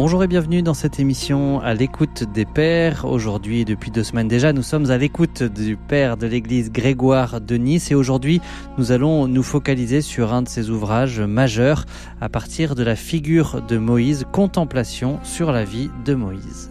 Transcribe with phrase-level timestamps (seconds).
[0.00, 3.04] Bonjour et bienvenue dans cette émission à l'écoute des pères.
[3.04, 7.56] Aujourd'hui, depuis deux semaines déjà, nous sommes à l'écoute du père de l'église Grégoire de
[7.56, 8.40] Nice et aujourd'hui,
[8.78, 11.84] nous allons nous focaliser sur un de ses ouvrages majeurs
[12.22, 16.70] à partir de la figure de Moïse, Contemplation sur la vie de Moïse.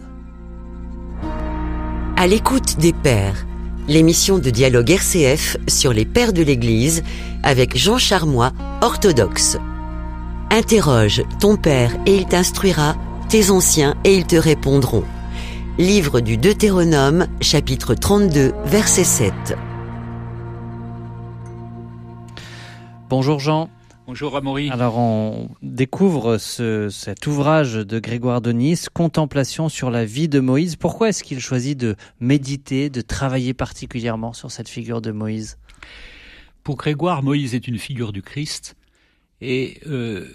[2.16, 3.46] À l'écoute des pères,
[3.86, 7.04] l'émission de dialogue RCF sur les pères de l'église
[7.44, 8.50] avec Jean Charmois,
[8.80, 9.56] orthodoxe.
[10.50, 12.96] Interroge ton père et il t'instruira
[13.30, 15.04] tes anciens et ils te répondront.
[15.78, 19.32] Livre du Deutéronome, chapitre 32, verset 7.
[23.08, 23.70] Bonjour Jean.
[24.08, 24.68] Bonjour Amaury.
[24.70, 30.40] Alors on découvre ce, cet ouvrage de Grégoire de Nice, Contemplation sur la vie de
[30.40, 30.74] Moïse.
[30.74, 35.56] Pourquoi est-ce qu'il choisit de méditer, de travailler particulièrement sur cette figure de Moïse?
[36.64, 38.74] Pour Grégoire, Moïse est une figure du Christ
[39.40, 40.26] et euh,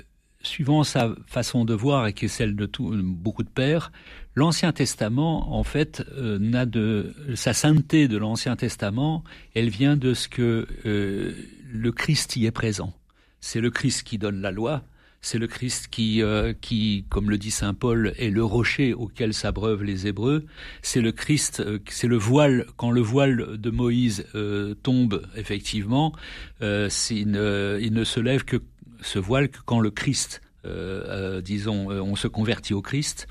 [0.46, 3.92] suivant sa façon de voir et qui est celle de tout, beaucoup de pères,
[4.36, 9.23] l'Ancien Testament, en fait, euh, n'a de sa sainteté de l'Ancien Testament,
[9.54, 11.34] elle vient de ce que euh,
[11.72, 12.94] le Christ y est présent.
[13.40, 14.84] C'est le Christ qui donne la loi,
[15.26, 19.34] c'est le Christ qui, euh, qui, comme le dit saint Paul, est le rocher auquel
[19.34, 20.46] s'abreuvent les Hébreux.
[20.84, 26.14] C'est le Christ, euh, c'est le voile quand le voile de Moïse euh, tombe effectivement,
[26.62, 28.58] euh, ne, il ne se lève que
[29.06, 33.28] ce voile quand le Christ, euh, euh, disons, euh, on se convertit au Christ.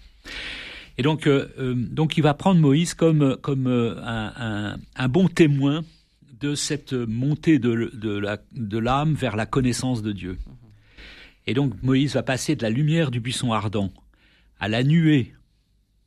[0.97, 5.83] Et donc, il va prendre Moïse comme, un, bon témoin
[6.41, 10.39] de cette montée de, l'âme vers la connaissance de Dieu.
[11.48, 13.92] Et donc Moïse va passer de la lumière du buisson ardent
[14.61, 15.34] à la nuée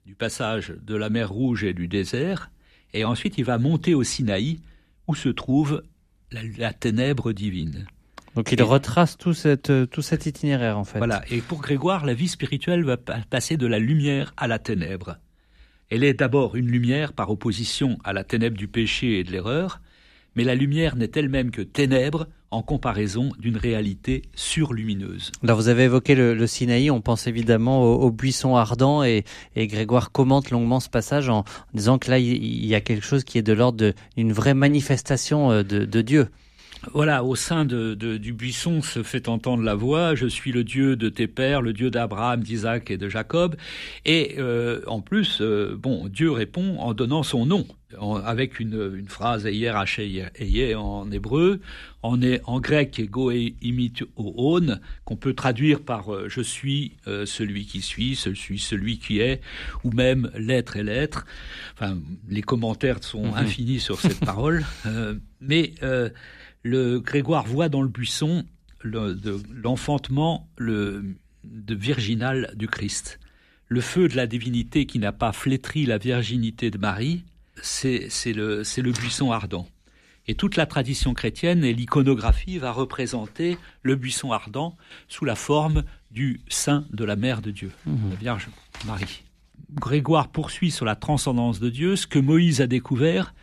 [0.05, 2.49] du passage de la mer Rouge et du désert,
[2.93, 4.61] et ensuite il va monter au Sinaï
[5.05, 5.83] où se trouve
[6.31, 7.87] la ténèbre divine.
[8.37, 10.99] Donc il et, retrace tout, cette, tout cet itinéraire en fait.
[10.99, 15.17] Voilà, et pour Grégoire, la vie spirituelle va passer de la lumière à la ténèbre.
[15.89, 19.81] Elle est d'abord une lumière par opposition à la ténèbre du péché et de l'erreur,
[20.35, 25.31] mais la lumière n'est elle-même que ténèbre en comparaison d'une réalité surlumineuse.
[25.43, 29.23] Alors vous avez évoqué le, le Sinaï, on pense évidemment au, au buisson ardent et,
[29.55, 33.23] et, Grégoire commente longuement ce passage en, disant que là il y a quelque chose
[33.23, 36.27] qui est de l'ordre d'une vraie manifestation euh, de, de Dieu.
[36.93, 40.63] Voilà, au sein de, de, du buisson se fait entendre la voix Je suis le
[40.63, 43.55] Dieu de tes pères, le Dieu d'Abraham, d'Isaac et de Jacob.
[44.05, 47.67] Et euh, en plus, euh, bon, Dieu répond en donnant son nom,
[47.99, 51.59] en, avec une, une phrase hier Eye en hébreu,
[52.03, 56.93] en, en grec Ego imit oon, qu'on peut traduire par euh, Je suis
[57.25, 59.41] celui qui suis, je suis celui qui est,
[59.83, 61.25] ou même l'être et l'être.
[61.73, 61.97] Enfin,
[62.29, 63.43] les commentaires sont -hmm.
[63.43, 64.63] infinis sur cette parole,
[65.41, 65.73] mais
[66.63, 68.45] le Grégoire voit dans le buisson
[68.83, 73.19] l'enfantement le, de virginal du Christ.
[73.67, 77.23] Le feu de la divinité qui n'a pas flétri la virginité de Marie,
[77.61, 79.67] c'est le, le buisson ardent.
[80.29, 84.75] Et toute la tradition chrétienne et l'iconographie va représenter le buisson ardent
[85.07, 88.09] sous la forme du sein de la Mère de Dieu, mmh.
[88.09, 88.47] la Vierge
[88.85, 89.23] Marie.
[89.73, 93.33] Grégoire poursuit sur la transcendance de Dieu ce que Moïse a découvert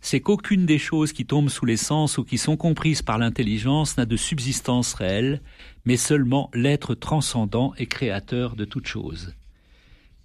[0.00, 3.96] c'est qu'aucune des choses qui tombent sous les sens ou qui sont comprises par l'intelligence
[3.96, 5.42] n'a de subsistance réelle,
[5.84, 9.34] mais seulement l'être transcendant et créateur de toute chose.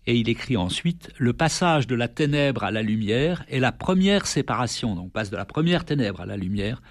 [0.07, 4.27] Et il écrit ensuite Le passage de la ténèbre à la lumière est la première
[4.27, 6.81] séparation, donc on passe de la première ténèbre à la lumière,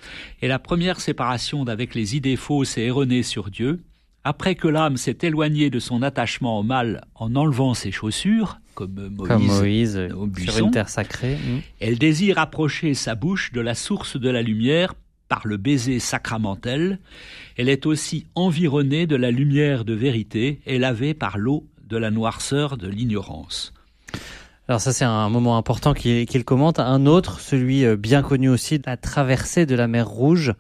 [0.43, 3.85] est la première séparation d'avec les idées fausses et erronées sur Dieu,
[4.25, 9.09] après que l'âme s'est éloignée de son attachement au mal en enlevant ses chaussures, comme
[9.09, 11.61] Moïse, comme Moïse au buisson, sur une terre sacrée, mmh.
[11.81, 14.95] elle désire approcher sa bouche de la source de la lumière
[15.29, 16.99] par le baiser sacramentel.
[17.57, 22.11] Elle est aussi environnée de la lumière de vérité et lavée par l'eau de la
[22.11, 23.73] noirceur de l'ignorance.
[24.67, 26.79] Alors ça c'est un moment important qu'il qu commente.
[26.79, 30.55] Un autre, celui bien connu aussi, la traversée de la mer Rouge.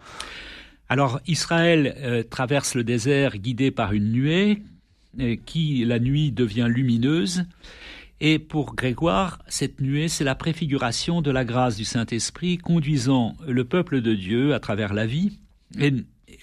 [0.88, 4.62] Alors Israël euh, traverse le désert guidé par une nuée
[5.20, 7.46] euh, qui la nuit devient lumineuse
[8.20, 13.64] et pour Grégoire, cette nuée, c'est la préfiguration de la grâce du Saint-Esprit conduisant le
[13.64, 15.40] peuple de Dieu à travers la vie
[15.78, 15.92] et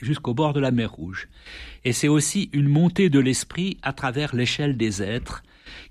[0.02, 1.28] jusqu'au bord de la mer Rouge.
[1.86, 5.44] Et c'est aussi une montée de l'esprit à travers l'échelle des êtres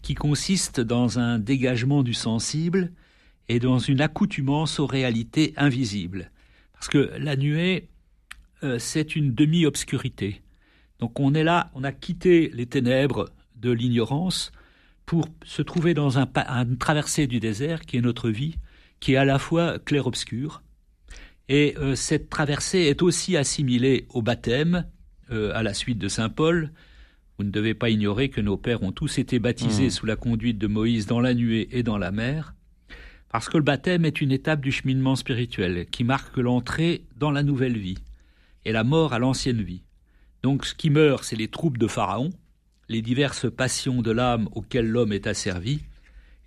[0.02, 2.92] qui consiste dans un dégagement du sensible
[3.48, 6.30] et dans une accoutumance aux réalités invisibles.
[6.74, 7.88] Parce que la nuée,
[8.62, 10.42] euh, c'est une demi-obscurité.
[10.98, 14.52] Donc on est là, on a quitté les ténèbres de l'ignorance
[15.06, 18.56] pour se trouver dans un, un traversée du désert qui est notre vie,
[19.00, 20.62] qui est à la fois clair-obscur.
[21.48, 24.86] Et euh, cette traversée est aussi assimilée au baptême,
[25.32, 26.70] euh, à la suite de Saint Paul.
[27.38, 29.90] Vous ne devez pas ignorer que nos pères ont tous été baptisés Mmh.
[29.90, 32.54] sous la conduite de Moïse dans la nuée et dans la mer,
[33.30, 37.42] parce que le baptême est une étape du cheminement spirituel qui marque l'entrée dans la
[37.42, 37.98] nouvelle vie
[38.64, 39.82] et la mort à l'ancienne vie.
[40.42, 42.30] Donc ce qui meurt, c'est les troupes de Pharaon,
[42.88, 45.80] les diverses passions de l'âme auxquelles l'homme est asservi,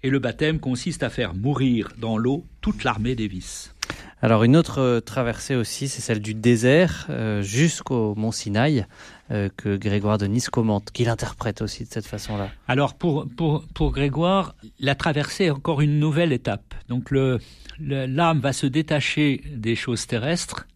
[0.02, 3.74] et le baptême consiste à faire mourir dans l'eau toute l'armée des vices.
[4.22, 8.86] Alors une autre euh, traversée aussi, c'est celle du désert euh, jusqu'au mont Sinaï
[9.32, 12.50] euh, que Grégoire de Nice commente, qu'il interprète aussi de cette façon-là.
[12.68, 16.74] Alors pour, pour, pour Grégoire, la traversée est encore une nouvelle étape.
[16.88, 17.40] Donc le,
[17.80, 20.68] le- l'âme va se détacher des choses terrestres,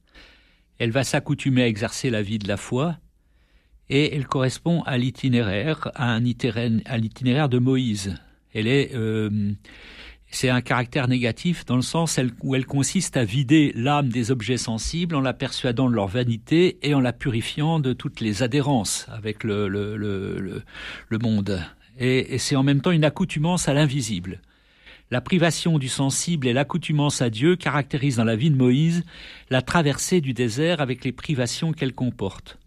[0.79, 2.97] elle va s'accoutumer à exercer la vie de la foi,
[3.89, 8.15] et elle correspond à l'itinéraire, à un itinéraire, de Moïse.
[8.53, 9.53] Elle est, euh,
[10.29, 14.57] c'est un caractère négatif dans le sens où elle consiste à vider l'âme des objets
[14.57, 19.07] sensibles en la persuadant de leur vanité et en la purifiant de toutes les adhérences
[19.09, 20.63] avec le, le, le,
[21.07, 21.61] le, monde.
[21.97, 24.41] Et c'est en même temps une accoutumance à l'invisible.
[25.09, 29.05] La privation du sensible et l'accoutumance à Dieu caractérisent dans la vie de Moïse
[29.49, 32.57] la traversée du désert avec les privations qu'elle comporte.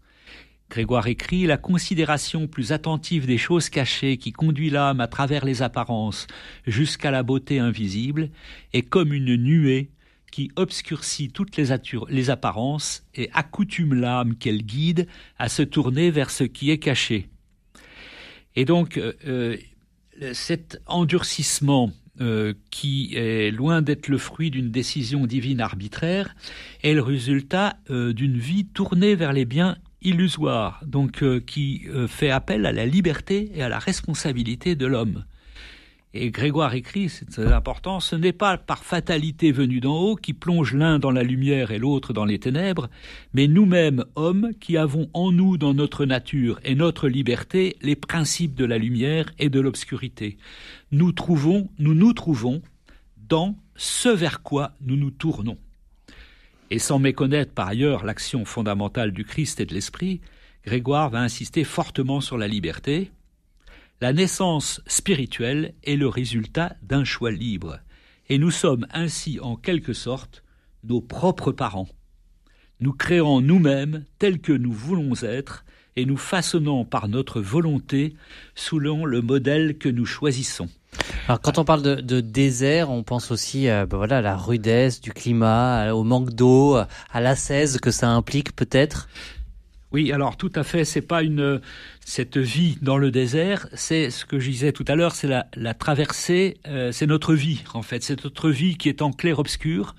[0.67, 5.61] Grégoire écrit La considération plus attentive des choses cachées qui conduit l'âme à travers les
[5.61, 6.25] apparences
[6.65, 8.31] jusqu'à la beauté invisible
[8.73, 9.91] est comme une nuée
[10.31, 11.75] qui obscurcit toutes les,
[12.09, 15.07] les apparences et accoutume l'âme qu'elle guide
[15.37, 17.29] à se tourner vers ce qui est caché.
[18.55, 19.57] Et donc, euh, euh,
[20.33, 26.35] cet endurcissement euh, qui est loin d'être le fruit d'une décision divine arbitraire
[26.83, 32.29] est le résultat euh, d'une vie tournée vers les biens illusoires, donc euh, qui fait
[32.29, 35.23] appel à la liberté et à la responsabilité de l'homme.
[36.13, 40.73] Et Grégoire écrit, c'est important, ce n'est pas par fatalité venue d'en haut qui plonge
[40.73, 42.89] l'un dans la lumière et l'autre dans les ténèbres,
[43.33, 48.55] mais nous-mêmes, hommes, qui avons en nous, dans notre nature et notre liberté, les principes
[48.55, 50.37] de la lumière et de l'obscurité.
[50.91, 52.61] Nous trouvons, nous nous trouvons
[53.29, 55.57] dans ce vers quoi nous nous tournons.
[56.71, 60.19] Et sans méconnaître par ailleurs l'action fondamentale du Christ et de l'Esprit,
[60.65, 63.11] Grégoire va insister fortement sur la liberté,
[64.01, 67.79] la naissance spirituelle est le résultat d'un choix libre,
[68.29, 70.43] et nous sommes ainsi en quelque sorte
[70.83, 71.87] nos propres parents.
[72.79, 75.65] Nous créons nous-mêmes tels que nous voulons être,
[75.95, 78.15] et nous façonnons par notre volonté
[78.55, 80.69] selon le modèle que nous choisissons.
[81.27, 84.99] Alors quand on parle de, désert, on pense aussi euh, ben voilà, à la rudesse
[84.99, 86.75] du climat, au manque d'eau,
[87.11, 89.07] à l'ascèse que ça implique peut-être?
[89.91, 91.59] Oui, alors tout à fait, c'est pas une
[92.05, 95.73] cette vie dans le désert, c'est ce que je disais tout à l'heure, c'est la,
[95.73, 99.95] traversée, euh, c'est notre vie en fait, c'est notre vie qui est en clair-obscur,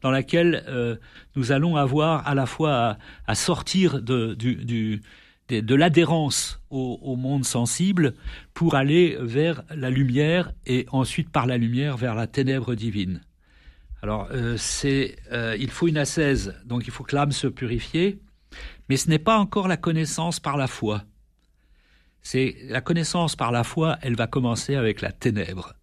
[0.00, 0.96] dans laquelle euh,
[1.36, 2.96] nous allons avoir à la fois
[3.26, 8.14] à, sortir de, de, l'adhérence au, monde sensible
[8.54, 13.20] pour aller vers la lumière et ensuite par la lumière vers la ténèbre divine.
[14.02, 15.16] Alors euh, c'est,
[15.58, 18.16] il faut une ascèse, donc il faut que l'âme se purifie.
[18.88, 21.04] Mais ce n'est pas encore la connaissance par la foi.
[22.22, 25.74] C'est la connaissance par la foi, elle va commencer avec la ténèbre.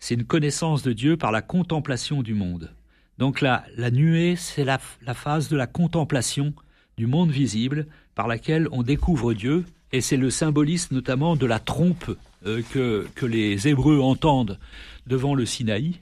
[0.00, 2.72] C'est une connaissance de Dieu par la contemplation du monde.
[3.18, 6.54] Donc la, nuée, c'est la, phase de la contemplation
[6.96, 11.60] du monde visible par laquelle on découvre Dieu, et c'est le symbolisme notamment de la
[11.60, 12.10] trompe
[12.46, 14.58] euh, que les Hébreux entendent
[15.06, 16.00] devant le Sinaï,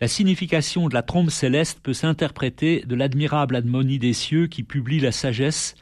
[0.00, 5.00] la signification de la trompe céleste peut s'interpréter de l'admirable admonie des cieux qui publie
[5.00, 5.74] la sagesse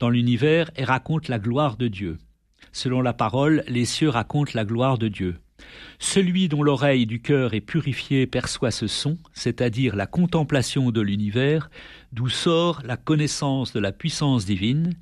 [0.00, 2.18] dans l'univers et raconte la gloire de Dieu.
[2.72, 5.36] Selon la parole, les cieux racontent la gloire de Dieu.
[5.98, 11.70] Celui dont l'oreille du cœur est purifiée perçoit ce son, c'est-à-dire la contemplation de l'univers,
[12.12, 14.94] d'où sort la connaissance de la puissance divine,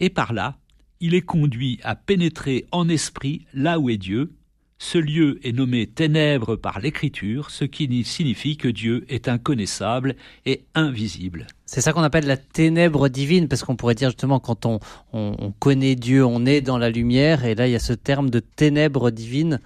[0.00, 0.56] et par là,
[1.00, 4.32] il est conduit à pénétrer en esprit là où est Dieu,
[4.82, 10.64] ce lieu est nommé ténèbres par l'Écriture, ce qui signifie que Dieu est inconnaissable et
[10.74, 11.46] invisible.
[11.66, 14.80] C'est ça qu'on appelle la ténèbre divine, parce qu'on pourrait dire justement quand on,
[15.12, 17.92] on, on, connaît Dieu, on est dans la lumière, et là il y a ce
[17.92, 19.60] terme de ténèbre divine.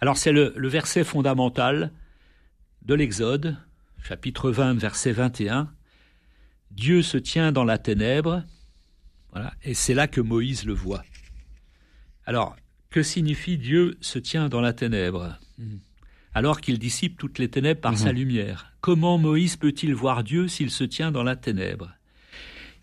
[0.00, 1.92] Alors c'est le, le, verset fondamental
[2.86, 3.58] de l'Exode,
[4.02, 5.68] chapitre 20, verset 21.
[6.70, 8.44] Dieu se tient dans la ténèbre,
[9.32, 11.04] voilà, et c'est là que Moïse le voit.
[12.24, 12.56] Alors,
[12.92, 15.38] que signifie Dieu se tient dans la ténèbre
[16.34, 17.96] alors qu'il dissipe toutes les ténèbres par mmh.
[17.96, 21.92] sa lumière Comment Moïse peut-il voir Dieu s'il se tient dans la ténèbre?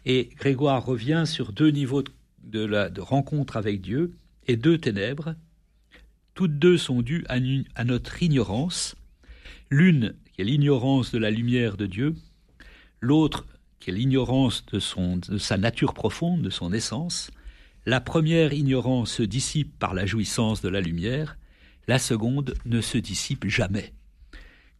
[0.05, 2.11] Et Grégoire revient sur deux niveaux de,
[2.43, 4.13] de, la, de rencontre avec Dieu
[4.47, 5.35] et deux ténèbres.
[6.35, 7.35] Toutes deux sont dues à,
[7.75, 8.95] à notre ignorance.
[9.69, 12.15] L'une qui est l'ignorance de la lumière de Dieu,
[13.01, 13.45] l'autre
[13.81, 17.29] qui est l'ignorance de, son, de sa nature profonde, de son essence.
[17.89, 21.39] La première ignorance se dissipe par la jouissance de la lumière,
[21.87, 23.95] la seconde ne se dissipe jamais.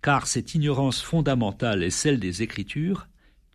[0.03, 3.07] Car cette ignorance fondamentale est celle des Écritures,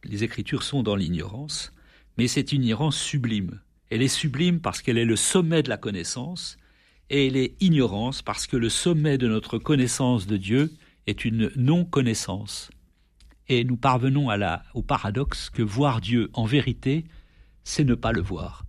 [0.02, 1.73] les Écritures sont dans l'ignorance,
[2.18, 3.61] mais c'est une ignorance sublime.
[3.90, 6.56] Elle est sublime parce qu'elle est le sommet de la connaissance,
[7.08, 10.73] et elle est ignorance parce que le sommet de notre connaissance de Dieu
[11.06, 12.73] est une non-connaissance.
[13.46, 14.30] Et nous parvenons
[14.75, 17.04] au paradoxe que voir Dieu en vérité,
[17.62, 18.64] c'est ne pas le voir.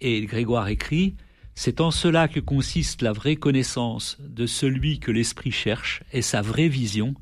[0.00, 1.14] Et Grégoire écrit,
[1.54, 6.42] c'est en cela que consiste la vraie connaissance de celui que l'esprit cherche et sa
[6.42, 7.14] vraie vision,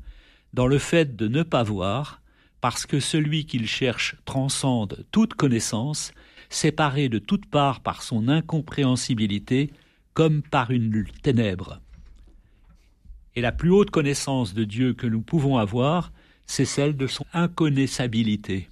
[0.53, 2.21] dans le fait de ne pas voir,
[2.59, 6.13] parce que celui qu'il cherche transcende toute connaissance,
[6.49, 9.71] séparé de toutes parts par son incompréhensibilité,
[10.13, 11.79] comme par une ténèbre.
[13.35, 16.11] Et la plus haute connaissance de Dieu que nous pouvons avoir,
[16.45, 18.69] c'est celle de son inconnaissabilité.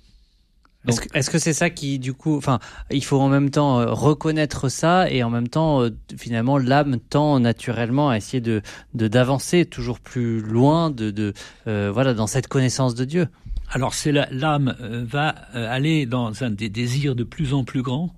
[0.87, 2.59] Est-ce que c'est ça qui, du coup, enfin,
[2.91, 6.99] il faut en même temps euh, reconnaître ça et en même temps, euh, finalement, l'âme
[6.99, 8.61] tend naturellement à essayer de
[8.93, 11.33] d'avancer toujours plus loin, de, de
[11.67, 13.27] euh, voilà, dans cette connaissance de Dieu.
[13.71, 18.13] Alors, c'est l'âme va aller dans un des désirs de plus en plus grands,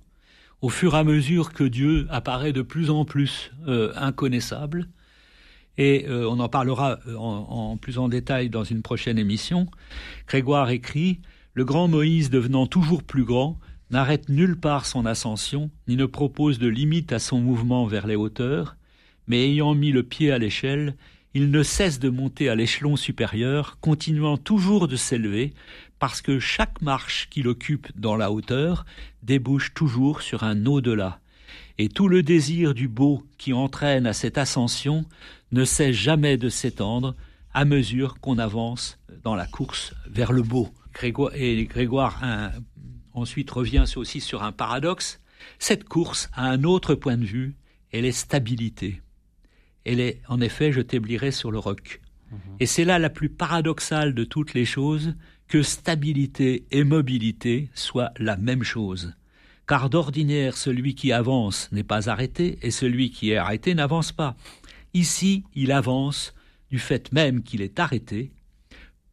[0.60, 3.52] au fur et à mesure que Dieu apparaît de plus en plus
[3.94, 4.88] inconnaissable.
[5.78, 9.66] Et on en parlera en, en plus en détail dans une prochaine émission.
[10.26, 11.20] Grégoire écrit
[11.56, 13.58] le grand Moïse devenant toujours plus grand,
[13.90, 18.14] n'arrête nulle part son ascension, ni ne propose de limite à son mouvement vers les
[18.14, 18.76] hauteurs,
[19.26, 20.96] mais ayant mis le pied à l'échelle,
[21.32, 25.54] il ne cesse de monter à l'échelon supérieur, continuant toujours de s'élever,
[25.98, 28.84] parce que chaque marche qu'il occupe dans la hauteur
[29.22, 31.20] débouche toujours sur un au-delà.
[31.78, 35.06] Et tout le désir du beau qui entraîne à cette ascension
[35.52, 37.14] ne cesse jamais de s'étendre
[37.54, 40.68] à mesure qu'on avance dans la course vers le beau.
[40.96, 42.22] Grégoire, et Grégoire
[43.12, 45.20] ensuite revient aussi sur un paradoxe.
[45.58, 47.54] Cette course a un autre point de vue,
[47.92, 49.02] elle est stabilité.
[49.84, 52.00] Elle est, en effet, je t'éblirai sur le roc.
[52.30, 52.38] Mhm.
[52.60, 55.14] Et c'est là la plus paradoxale de toutes les choses,
[55.48, 59.14] que stabilité et mobilité soient la même chose.
[59.68, 64.34] Car d'ordinaire, celui qui avance n'est pas arrêté, et celui qui est arrêté n'avance pas.
[64.94, 66.34] Ici, il avance
[66.70, 68.32] du fait même qu'il est arrêté,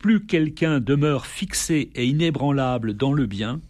[0.03, 3.61] plus quelqu'un demeure fixé et inébranlable dans le bien,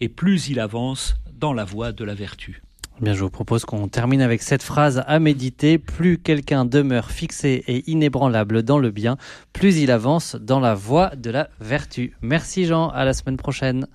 [0.00, 2.60] et plus il avance dans la voie de la vertu.
[2.98, 5.78] Eh bien, je vous propose qu'on termine avec cette phrase à méditer.
[5.78, 9.16] Plus quelqu'un demeure fixé et inébranlable dans le bien,
[9.52, 12.16] plus il avance dans la voie de la vertu.
[12.20, 13.86] Merci Jean, à la semaine prochaine.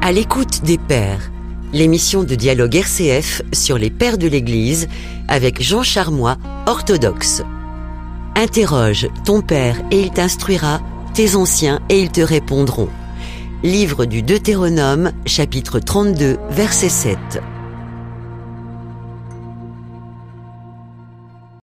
[0.00, 1.32] À l'écoute des Pères,
[1.72, 4.86] l'émission de dialogue RCF sur les Pères de l'Église
[5.26, 7.42] avec Jean Charmois, orthodoxe.
[8.38, 10.80] Interroge ton Père et il t'instruira,
[11.12, 12.88] tes anciens et ils te répondront.
[13.64, 17.18] Livre du Deutéronome, chapitre 32, verset 7.